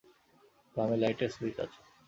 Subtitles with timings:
[0.75, 1.79] বামে লাইটের সুইচ আছে।